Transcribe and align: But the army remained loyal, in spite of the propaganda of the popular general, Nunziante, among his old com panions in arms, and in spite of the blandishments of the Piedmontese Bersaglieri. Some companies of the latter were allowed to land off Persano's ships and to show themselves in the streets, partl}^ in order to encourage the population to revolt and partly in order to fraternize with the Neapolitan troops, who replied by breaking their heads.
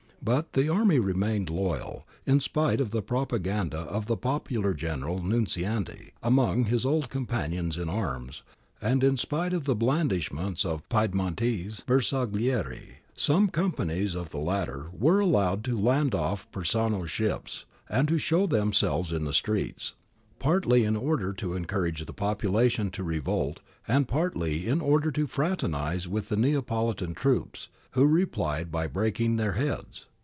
But 0.23 0.53
the 0.53 0.69
army 0.69 0.99
remained 0.99 1.49
loyal, 1.49 2.05
in 2.27 2.41
spite 2.41 2.79
of 2.79 2.91
the 2.91 3.01
propaganda 3.01 3.79
of 3.79 4.05
the 4.05 4.15
popular 4.15 4.75
general, 4.75 5.19
Nunziante, 5.23 6.11
among 6.21 6.65
his 6.65 6.85
old 6.85 7.09
com 7.09 7.25
panions 7.25 7.75
in 7.75 7.89
arms, 7.89 8.43
and 8.79 9.03
in 9.03 9.17
spite 9.17 9.51
of 9.51 9.63
the 9.63 9.73
blandishments 9.73 10.63
of 10.63 10.83
the 10.87 10.95
Piedmontese 10.95 11.81
Bersaglieri. 11.87 12.97
Some 13.15 13.47
companies 13.47 14.13
of 14.13 14.29
the 14.29 14.37
latter 14.37 14.89
were 14.93 15.19
allowed 15.19 15.63
to 15.63 15.79
land 15.79 16.13
off 16.13 16.47
Persano's 16.51 17.09
ships 17.09 17.65
and 17.89 18.07
to 18.07 18.19
show 18.19 18.45
themselves 18.45 19.11
in 19.11 19.25
the 19.25 19.33
streets, 19.33 19.95
partl}^ 20.39 20.85
in 20.85 20.95
order 20.95 21.33
to 21.33 21.55
encourage 21.55 22.05
the 22.05 22.13
population 22.13 22.91
to 22.91 23.03
revolt 23.03 23.59
and 23.87 24.07
partly 24.07 24.67
in 24.67 24.81
order 24.81 25.09
to 25.13 25.25
fraternize 25.25 26.07
with 26.07 26.29
the 26.29 26.37
Neapolitan 26.37 27.15
troops, 27.15 27.69
who 27.93 28.05
replied 28.05 28.71
by 28.71 28.85
breaking 28.85 29.37
their 29.37 29.53
heads. 29.53 30.05